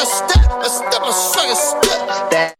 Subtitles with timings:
[0.00, 2.59] I step, I step, I step, a step.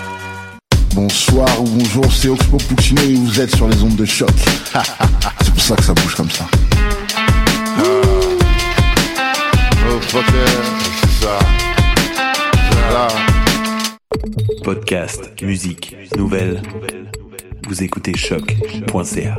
[0.93, 4.29] Bonsoir ou bonjour, c'est Oxpo Puccino et vous êtes sur les ondes de choc.
[5.41, 6.45] c'est pour ça que ça bouge comme ça.
[14.63, 16.61] Podcast, musique, nouvelles.
[17.67, 19.37] Vous écoutez choc.ca.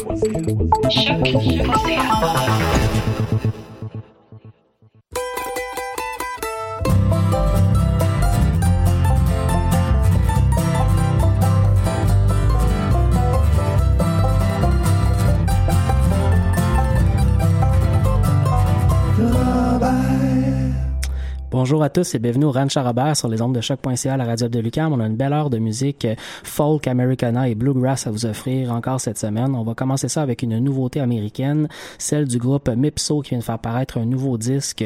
[21.52, 24.24] Bonjour à tous et bienvenue au Ranch Robert sur les ondes de choc.ca à la
[24.24, 24.90] radio de Lucam.
[24.90, 28.72] On a une belle heure de musique euh, folk, americana et bluegrass à vous offrir
[28.72, 29.54] encore cette semaine.
[29.54, 31.68] On va commencer ça avec une nouveauté américaine,
[31.98, 34.82] celle du groupe Mipso qui vient de faire paraître un nouveau disque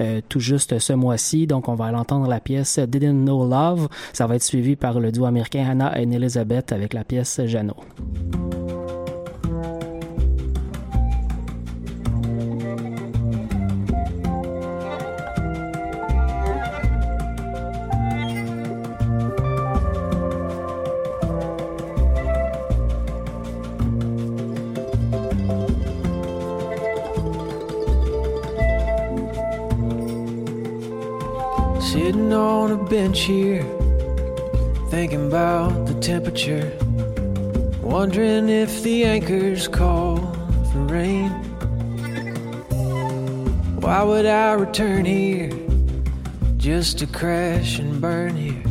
[0.00, 1.46] euh, tout juste ce mois-ci.
[1.46, 3.86] Donc on va l'entendre la pièce Didn't Know Love.
[4.12, 7.76] Ça va être suivi par le duo américain Hannah et Elizabeth avec la pièce Jano.
[31.92, 33.62] Sitting on a bench here,
[34.90, 36.70] thinking about the temperature.
[37.80, 40.18] Wondering if the anchors call
[40.70, 41.30] for rain.
[43.80, 45.50] Why would I return here
[46.58, 48.62] just to crash and burn here?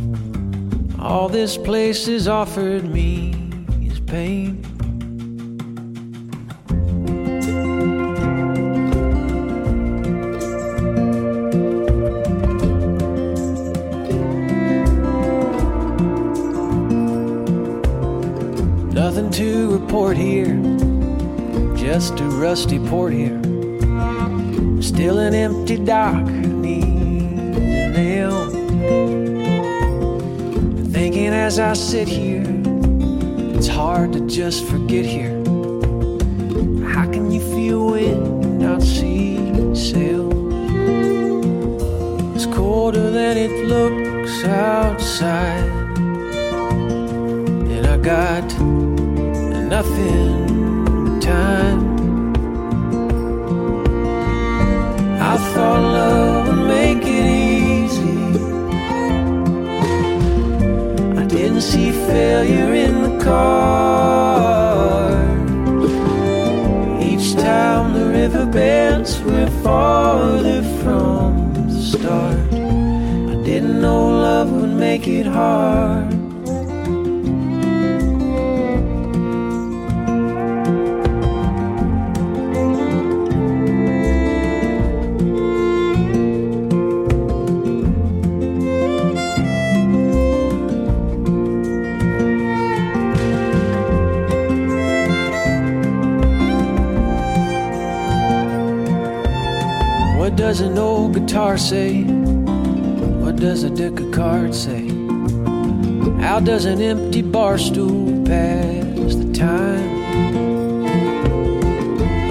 [1.00, 3.34] All this place has offered me
[3.82, 4.64] is pain.
[19.98, 20.54] To report here,
[21.74, 23.40] just a rusty port here.
[24.80, 26.86] Still an empty dock, needs
[27.56, 28.48] a nail.
[30.92, 32.44] Thinking as I sit here,
[33.56, 35.37] it's hard to just forget here.
[49.98, 51.80] within time.
[55.20, 58.20] I thought love would make it easy.
[61.20, 63.48] I didn't see failure in the card.
[67.02, 72.52] Each time the river bends, we're farther from the start.
[73.32, 76.17] I didn't know love would make it hard.
[100.48, 102.04] Does an old guitar say?
[103.22, 104.88] What does a deck of cards say?
[106.22, 109.90] How does an empty bar stool pass the time?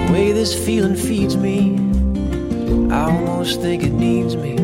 [0.06, 1.76] The way this feeling feeds me,
[2.92, 4.54] I almost think it needs me.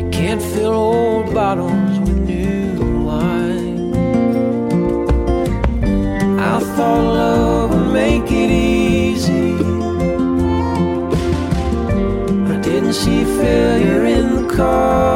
[0.00, 3.94] You can't fill old bottles with new wine.
[6.40, 8.65] I thought love would make it easy.
[13.46, 15.06] See failure in the cards.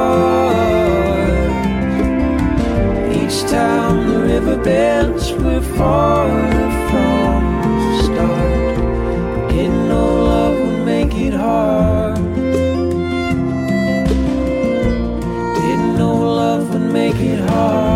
[3.16, 7.40] Each time the river bends, we're farther from
[7.86, 9.50] the start.
[9.50, 12.16] Didn't know love would make it hard.
[15.60, 17.89] Didn't know love would make it hard.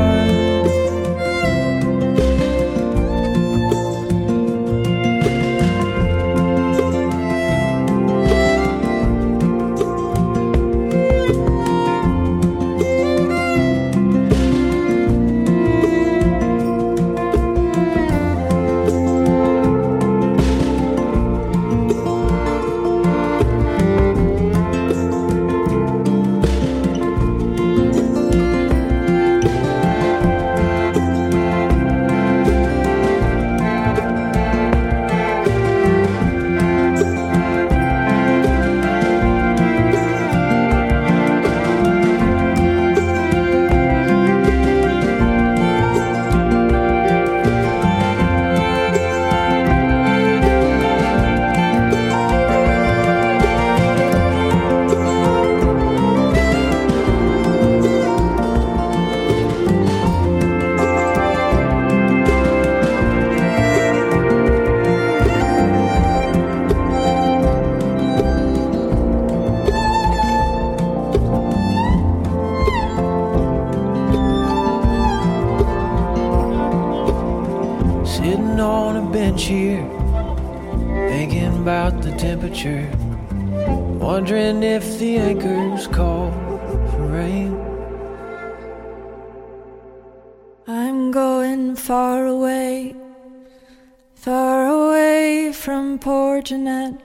[96.45, 97.01] Jeanette.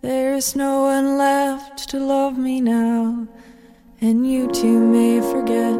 [0.00, 3.28] There's no one left to love me now,
[4.00, 5.76] and you too may forget.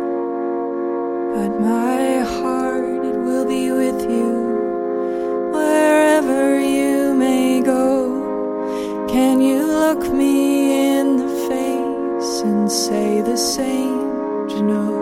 [1.34, 9.06] But my heart, it will be with you wherever you may go.
[9.08, 15.01] Can you look me in the face and say the same, Jeanette?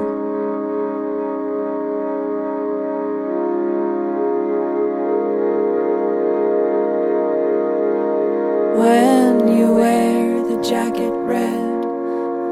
[10.70, 11.84] Jacket red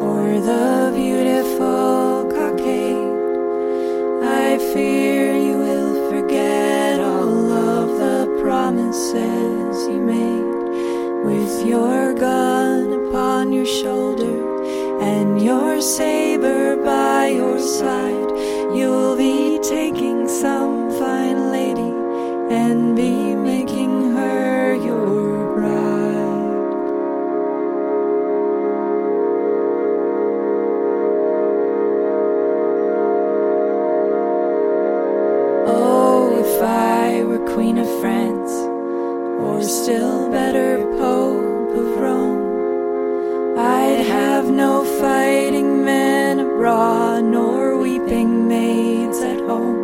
[0.02, 3.14] or the beautiful cockade,
[4.24, 10.48] I fear you will forget all of the promises you made.
[11.28, 14.38] With your gun upon your shoulder
[15.00, 18.30] and your saber by your side,
[18.76, 21.92] you'll be taking some fine lady
[22.50, 23.17] and be
[37.58, 38.52] Queen of France,
[39.42, 49.18] or still better, Pope of Rome, I'd have no fighting men abroad, nor weeping maids
[49.22, 49.77] at home.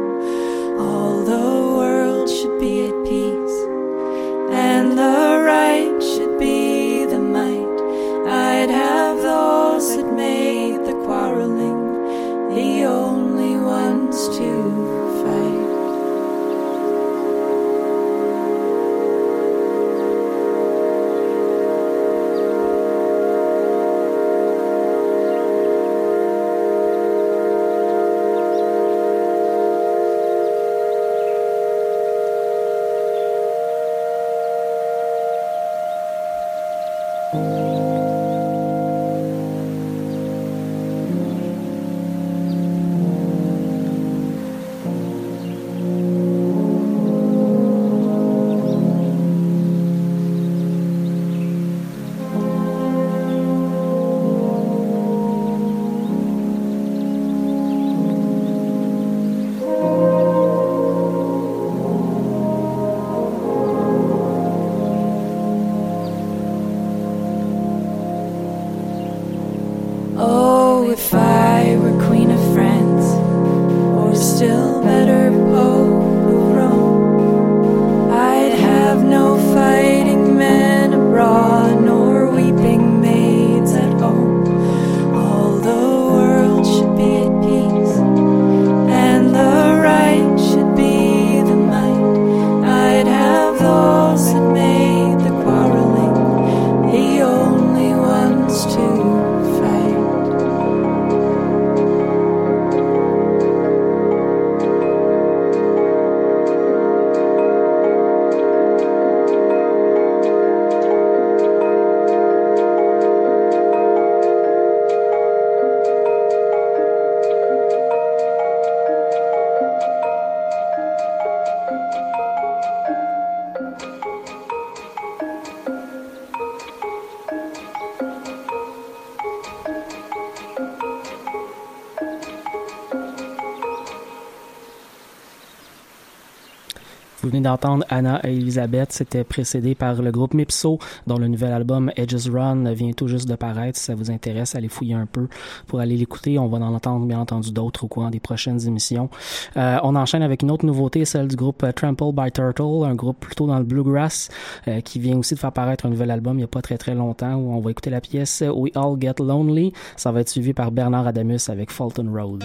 [137.44, 142.28] d'entendre Anna et Elisabeth, c'était précédé par le groupe Mipso, dont le nouvel album Edges
[142.32, 143.78] Run vient tout juste de paraître.
[143.78, 145.28] Si ça vous intéresse, allez fouiller un peu
[145.66, 146.38] pour aller l'écouter.
[146.38, 149.10] On va en entendre, bien entendu, d'autres au cours des prochaines émissions.
[149.56, 153.20] Euh, on enchaîne avec une autre nouveauté, celle du groupe Trample by Turtle, un groupe
[153.20, 154.30] plutôt dans le bluegrass,
[154.66, 156.78] euh, qui vient aussi de faire paraître un nouvel album il n'y a pas très
[156.78, 159.72] très longtemps, où on va écouter la pièce We All Get Lonely.
[159.96, 162.44] Ça va être suivi par Bernard Adamus avec Fulton Road.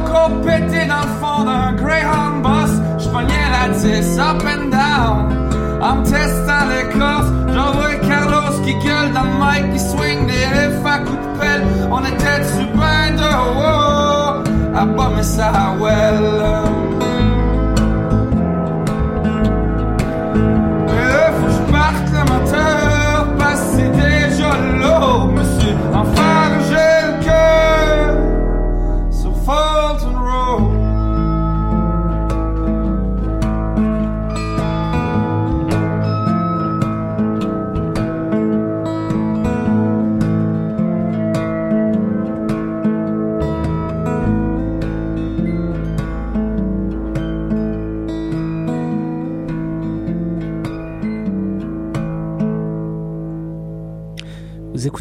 [0.00, 2.72] Corps pété dans le fond d'un Greyhound bus.
[2.98, 5.42] J'pognais la 10 up and down.
[5.82, 10.46] En me testant les coffres, j'envoie Carlos qui gueule dans le mic, qui swing des
[10.46, 11.62] riffs à coups de pelle.
[11.90, 12.42] On était
[12.76, 16.22] ben de haut, à bas mais ça well.
[20.86, 22.81] Mais là, faut que je parte le moteur,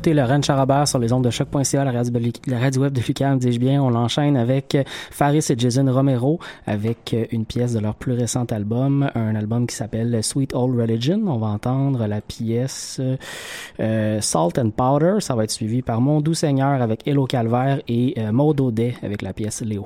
[0.02, 2.12] écoutez Laurent Charabert sur les ondes de choc.ca, la radio,
[2.48, 3.84] la radio web de Lucam, dis-je bien.
[3.84, 4.76] On l'enchaîne avec
[5.12, 9.76] Faris et Jason Romero avec une pièce de leur plus récent album, un album qui
[9.76, 11.22] s'appelle Sweet Old Religion.
[11.28, 13.00] On va entendre la pièce
[13.80, 15.18] euh, Salt and Powder.
[15.20, 18.60] Ça va être suivi par Mon Doux Seigneur avec Hello Calvaire et euh, Maud
[19.04, 19.86] avec la pièce Léo.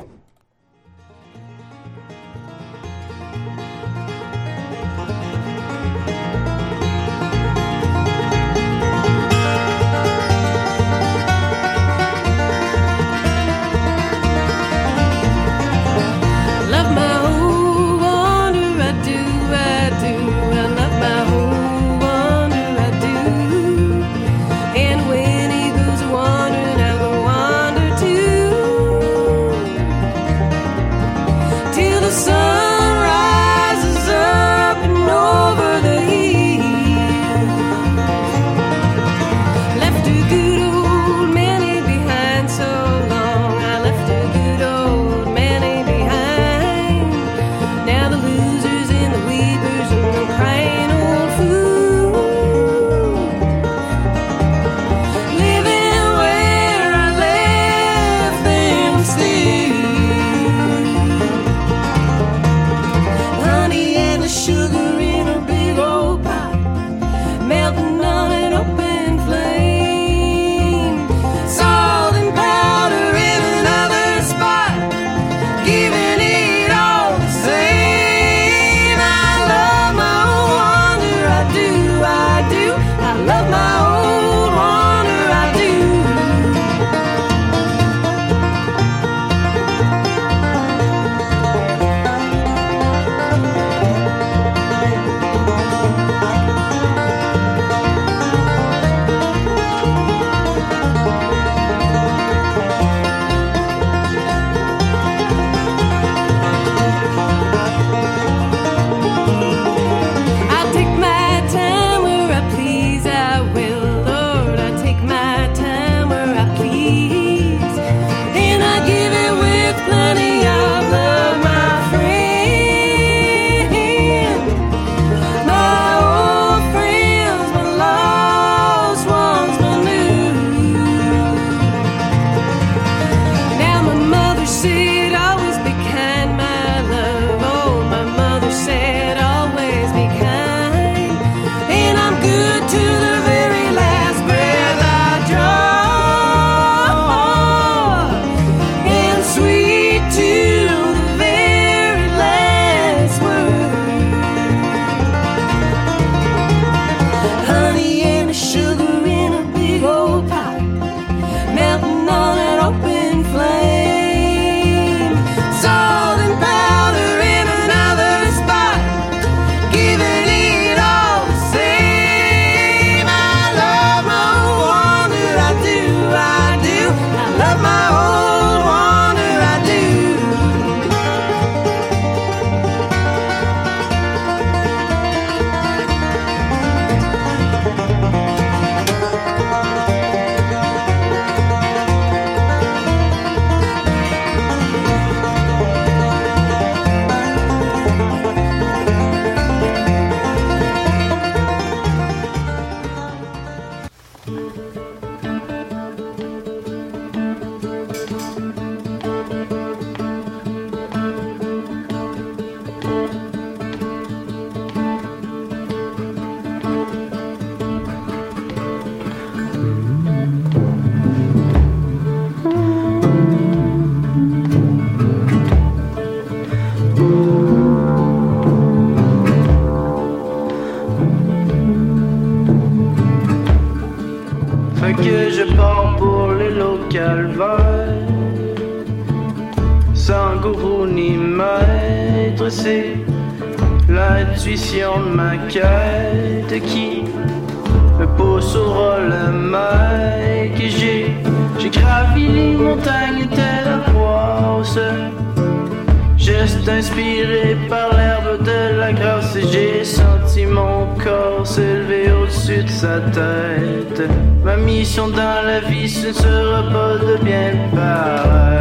[256.68, 263.00] inspiré par l'herbe de la grâce et j'ai senti mon corps s'élever au-dessus de sa
[263.00, 264.10] tête.
[264.44, 268.56] Ma mission dans la vie, ce ne sera pas de bien paraître.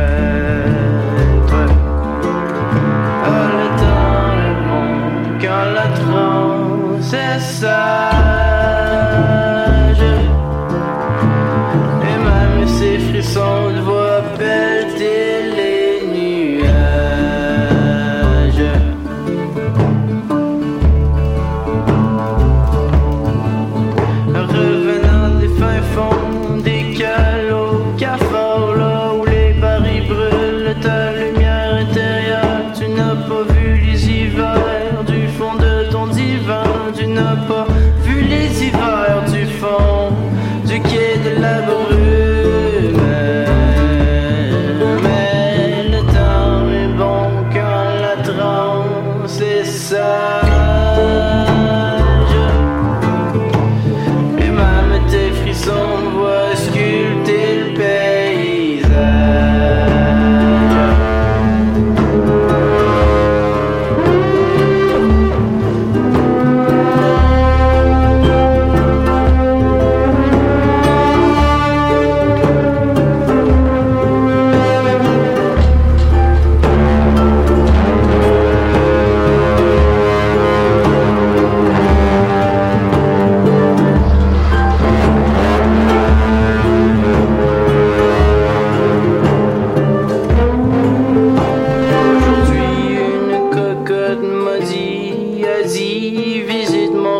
[3.24, 7.14] À le temps, le monde, quand la transe.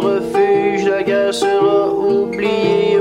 [0.01, 2.99] refuge, la guerre sera oubliée.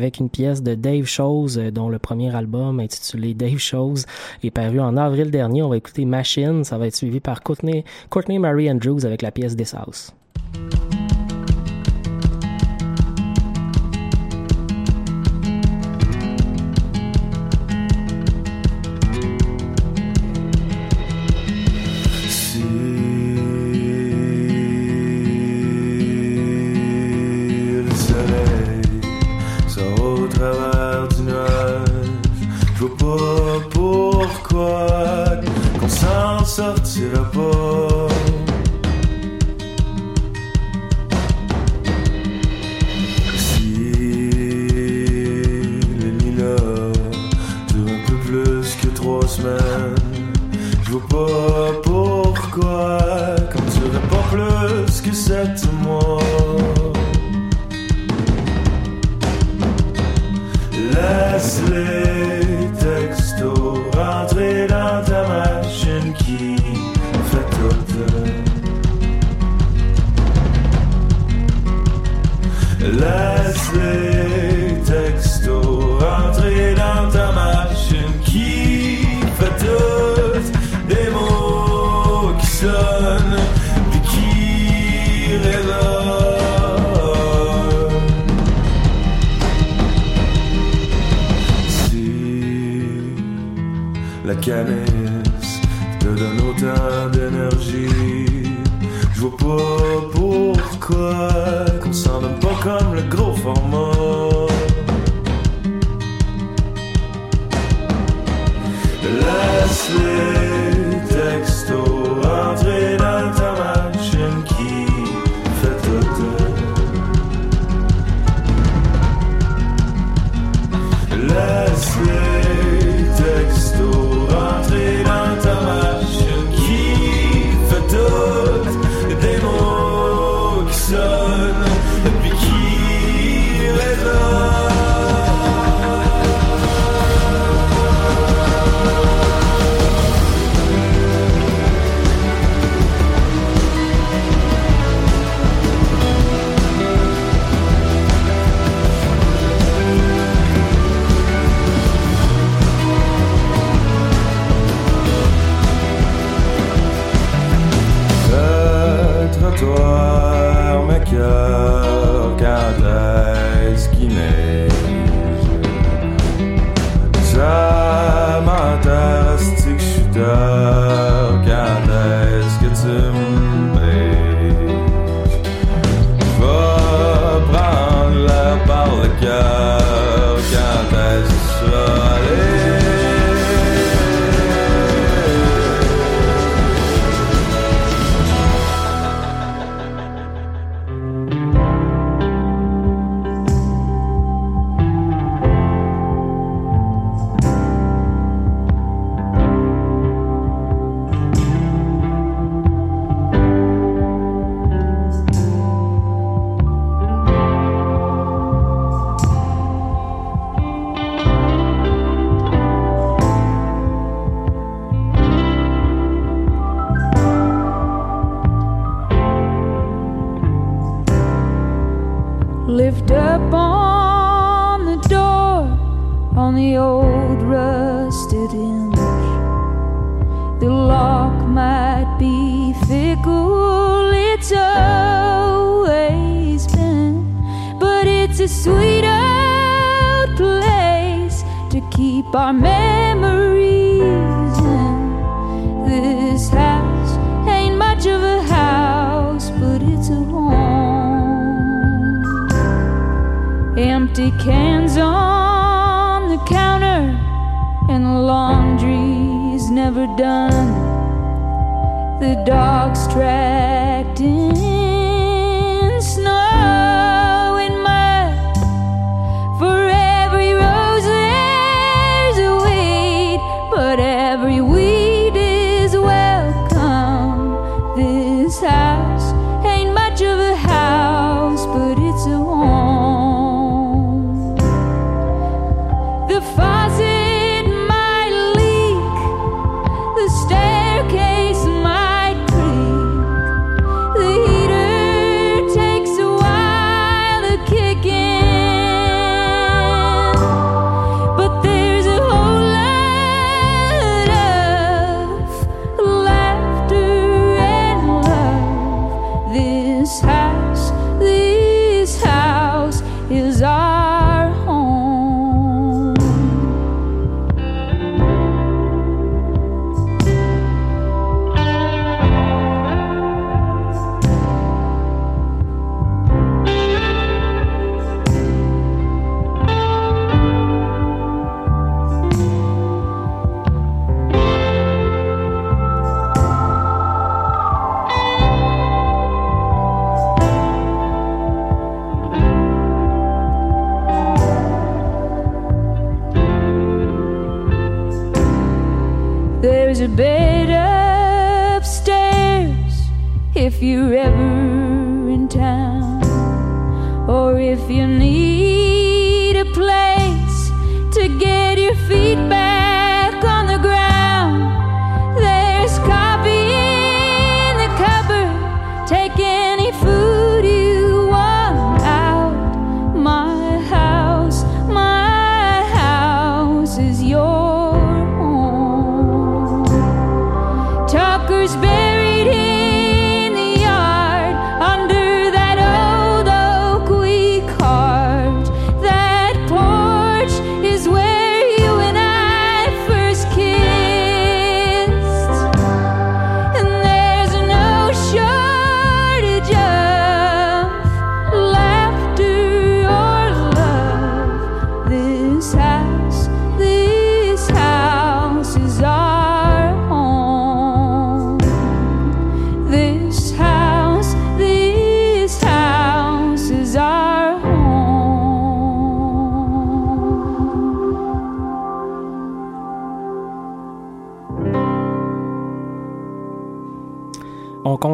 [0.00, 4.06] avec une pièce de Dave Chose, euh, dont le premier album intitulé Dave Chose
[4.42, 5.62] est paru en avril dernier.
[5.62, 9.30] On va écouter Machine, ça va être suivi par Courtney, Courtney Mary Andrews avec la
[9.30, 10.14] pièce This House.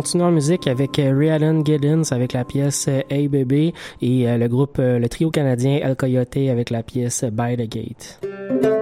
[0.07, 4.39] continue en musique avec euh, Ray Giddens avec la pièce euh, Hey Baby et euh,
[4.39, 8.76] le groupe, le trio canadien El Coyote avec la pièce By the Gate.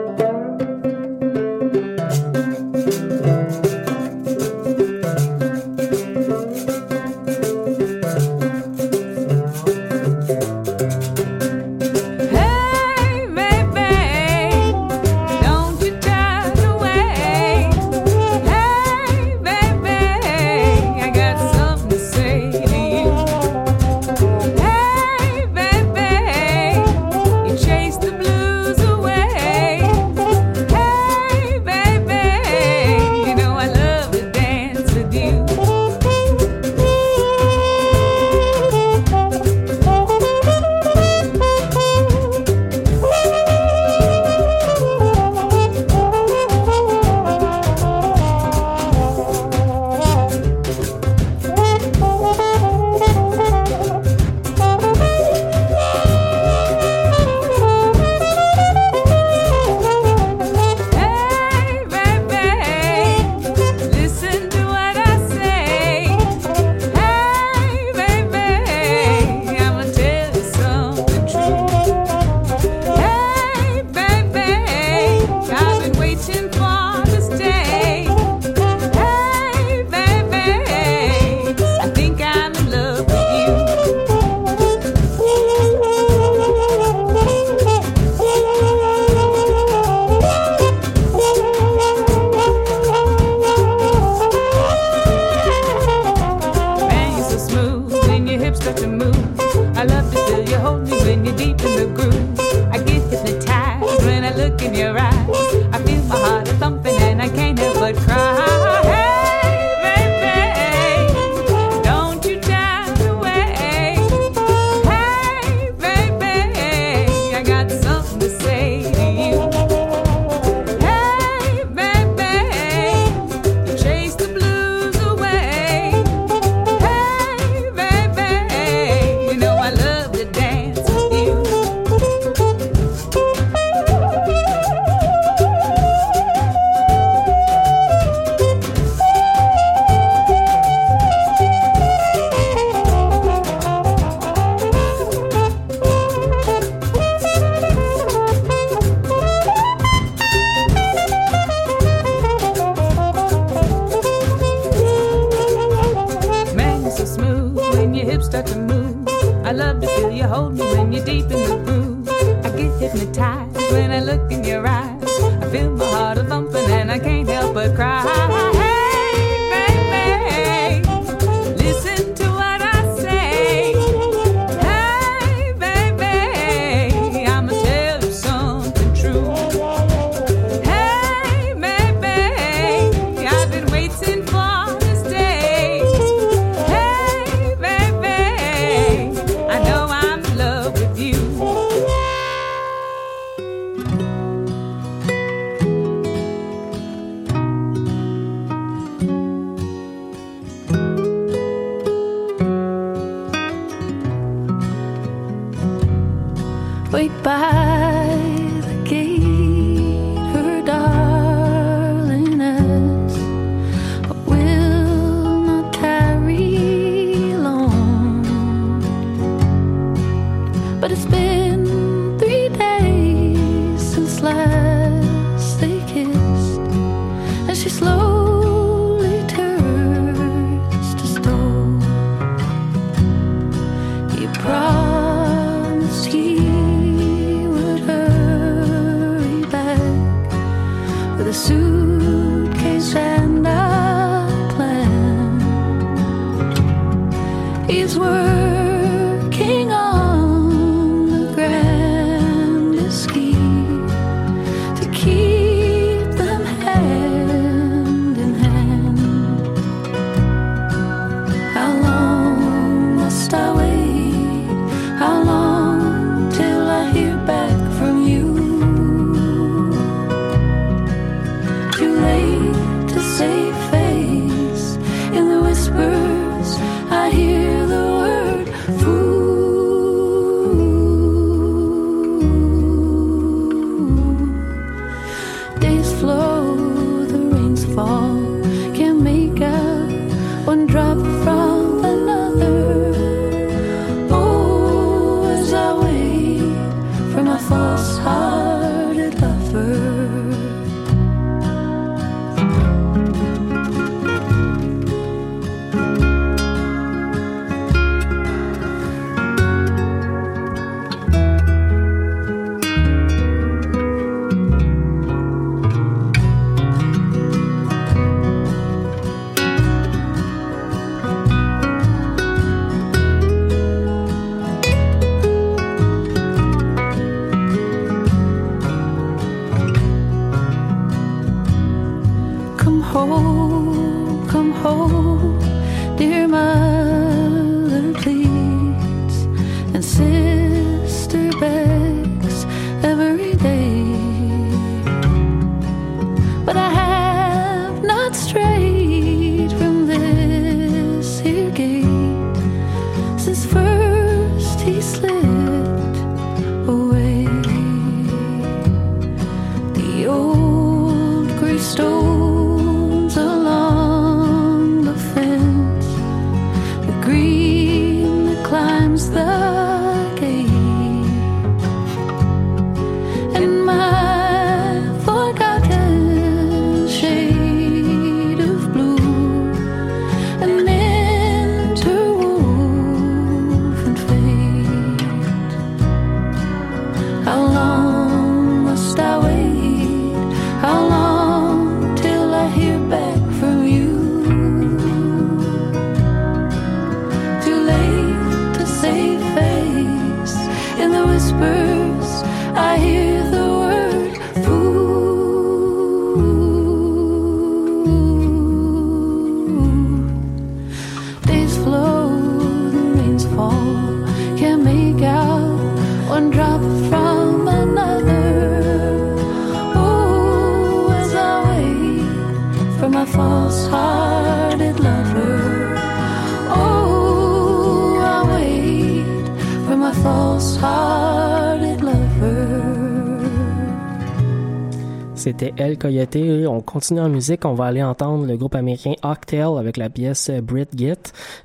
[435.45, 436.17] C'était El Coyote.
[436.49, 437.45] On continue en musique.
[437.45, 440.95] On va aller entendre le groupe américain Octel avec la pièce Brit Git.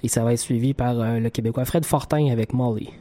[0.03, 2.91] Et ça va être suivi par euh, le Québécois Fred Fortin avec Molly.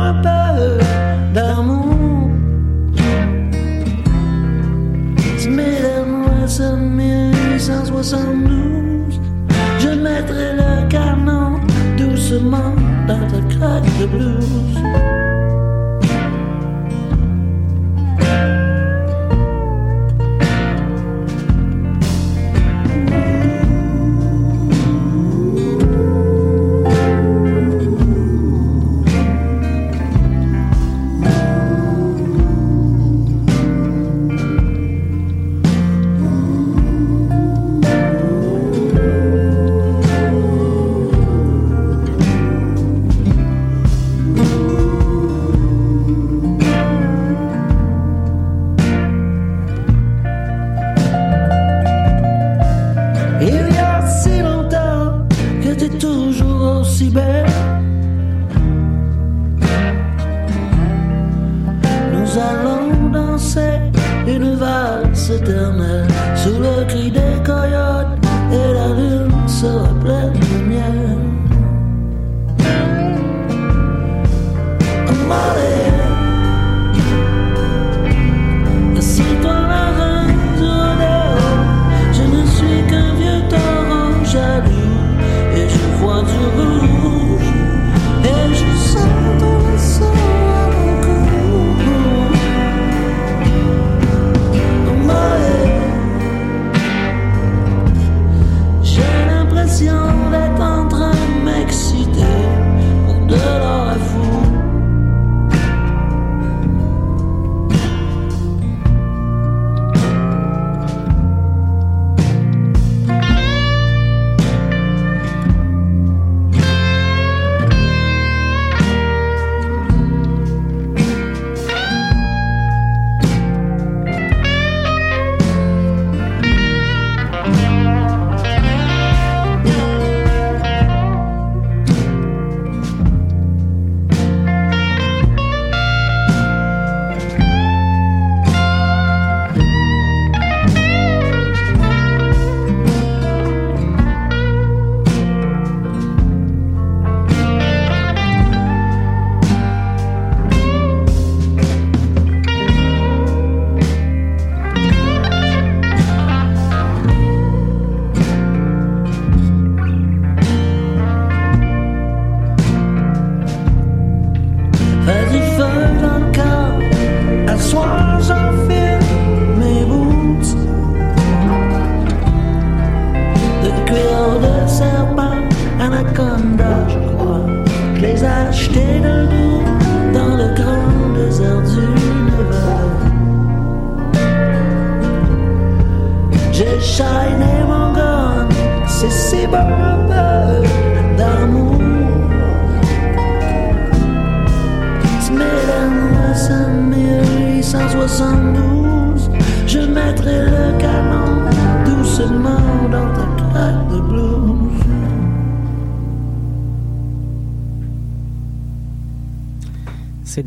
[0.00, 0.78] rappelle
[1.34, 2.30] d'un monde.
[5.48, 9.20] Mesdames, moi, sommes 1872.
[9.78, 11.60] Je mettrai le canon
[11.98, 12.74] doucement
[13.08, 14.78] dans ta craque de blues.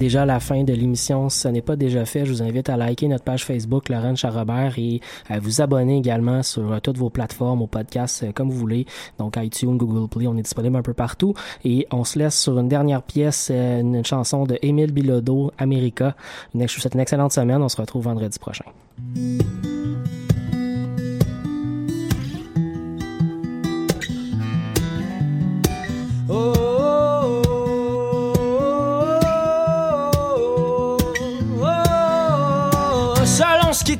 [0.04, 1.30] Déjà la fin de l'émission.
[1.30, 4.16] Si ce n'est pas déjà fait, je vous invite à liker notre page Facebook, Laurent
[4.16, 5.00] Charrobert, et
[5.30, 8.86] à vous abonner également sur euh, toutes vos plateformes, au podcast, euh, comme vous voulez.
[9.18, 11.36] Donc iTunes, Google Play, on est disponible un peu partout.
[11.64, 16.16] Et on se laisse sur une dernière pièce, euh, une chanson de Émile Bilodeau, America.
[16.54, 17.62] Je vous souhaite une excellente semaine.
[17.62, 18.66] On se retrouve vendredi prochain.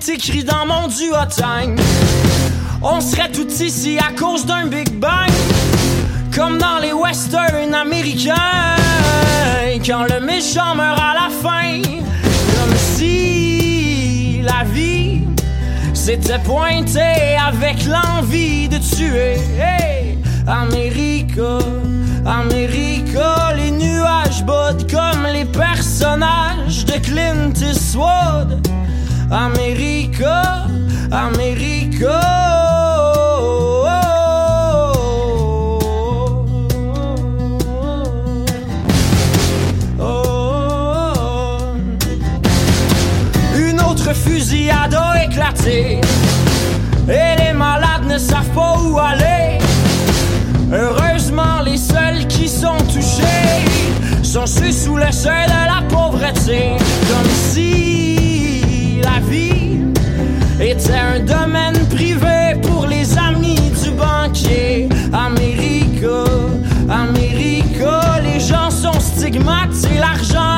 [0.10, 1.76] Écrit dans mon duotime,
[2.82, 5.30] on serait tout ici à cause d'un Big Bang.
[6.36, 8.76] Comme dans les westerns américains,
[9.86, 15.22] quand le méchant meurt à la fin, comme si la vie
[15.94, 19.38] s'était pointée avec l'envie de tuer.
[19.58, 21.60] Hey, America,
[22.26, 28.73] America, les nuages bottent comme les personnages de Clint Eastwood.
[29.34, 30.68] America,
[31.12, 32.22] America.
[43.58, 46.00] Une autre fusillade a éclaté
[47.10, 49.58] et les malades ne savent pas où aller.
[50.72, 53.66] Heureusement, les seuls qui sont touchés
[54.22, 56.78] sont ceux sous le seuil de la pauvreté,
[57.10, 57.93] comme si
[59.30, 59.80] vie
[60.60, 64.90] était un domaine privé pour les amis du banquier?
[65.12, 66.24] America,
[66.90, 70.53] America, les gens sont stigmatisés, l'argent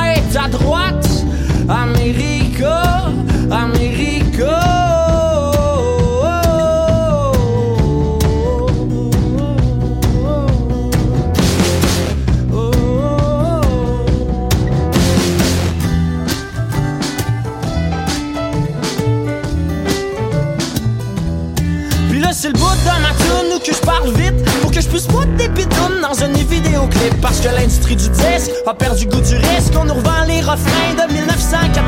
[22.45, 25.07] c'est le bout de ma tune ou que je parle vite pour que je puisse
[25.07, 29.73] pas des dans un vidéoclip parce que l'industrie du disque a perdu goût du risque.
[29.79, 31.83] On nous revend les refrains de 1980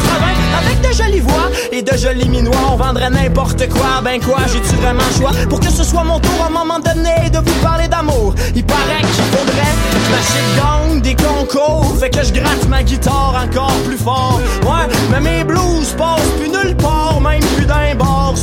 [0.57, 2.55] avec de jolies voix et de jolis minois.
[2.71, 5.31] On vendrait n'importe quoi, ben quoi, j'ai-tu vraiment le choix?
[5.49, 8.33] Pour que ce soit mon tour à un moment donné de vous parler d'amour.
[8.55, 13.77] Il paraît qu'il faudrait que ma des concours, fait que je gratte ma guitare encore
[13.85, 14.39] plus fort.
[14.63, 18.33] Ouais, mais mes blues passent plus nulle part, même plus d'un bar,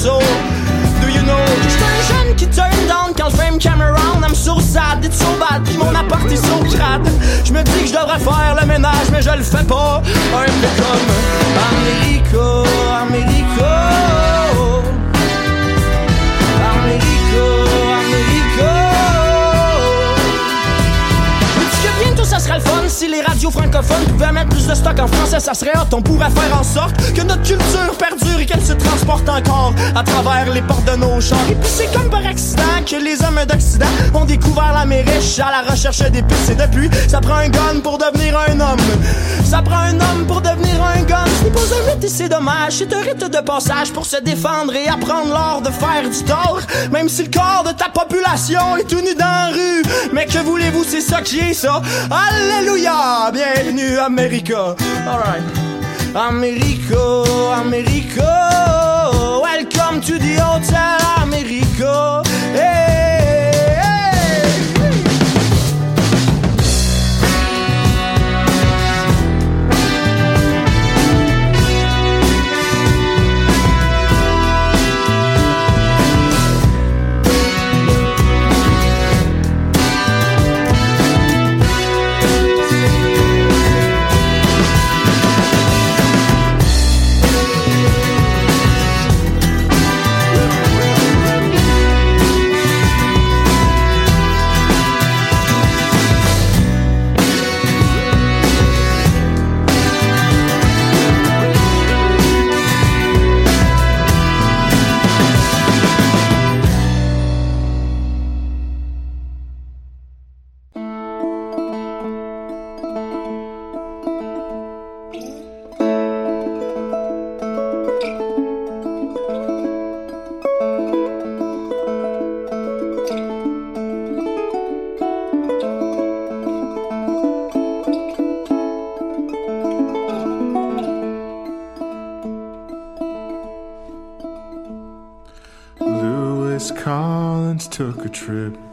[1.27, 5.05] Que j'suis un jeune qui turn down quand je frame camera round I'm so sad,
[5.05, 7.09] it's so bad, pis mon appart est so crade.
[7.45, 10.03] Je me dis que je devrais faire le ménage mais je le fais pas.
[10.35, 11.09] Un peu comme
[11.73, 12.69] Americo,
[13.01, 14.34] Americo
[22.45, 25.55] serait le fun si les radios francophones pouvaient mettre plus de stock en français, ça
[25.55, 25.95] serait hot.
[25.97, 30.03] On pourrait faire en sorte que notre culture perdure et qu'elle se transporte encore à
[30.03, 31.39] travers les portes de nos chars.
[31.51, 35.71] Et puis c'est comme par accident que les hommes d'Occident ont découvert l'Amérique à la
[35.71, 36.51] recherche des pistes.
[36.51, 38.81] Et depuis, ça prend un gun pour devenir un homme.
[39.45, 41.25] Ça prend un homme pour devenir un gun.
[41.39, 42.75] Ce n'est pas un rite et c'est dommage.
[42.79, 46.61] C'est un rite de passage pour se défendre et apprendre l'art de faire du tort.
[46.93, 49.83] Même si le corps de ta population est tout nu dans la rue.
[50.13, 51.81] Mais que voulez-vous, c'est ça qui est ça.
[52.35, 53.31] Alléluia!
[53.33, 54.75] Bienvenue, America.
[55.07, 55.43] Alright.
[56.15, 59.41] Americo, Americo.
[59.43, 62.23] Welcome to the hotel, Americo.
[62.53, 62.74] Hey,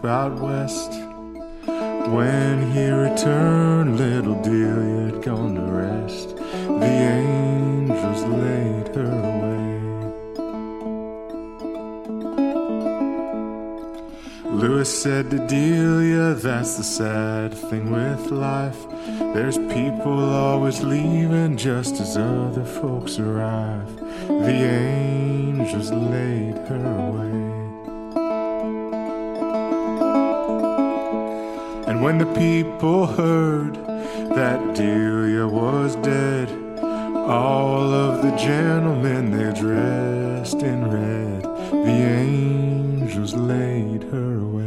[0.06, 0.91] out west.
[2.10, 6.36] When he returned, little Delia had gone to rest.
[6.36, 9.41] The angels laid her away.
[14.52, 18.86] Lewis said to Delia, That's the sad thing with life.
[19.34, 23.95] There's people always leaving just as other folks arrive.
[24.28, 27.51] The angels laid her away.
[32.36, 33.75] People heard
[34.36, 44.03] that Delia was dead, all of the gentlemen they dressed in red, the angels laid
[44.03, 44.61] her away.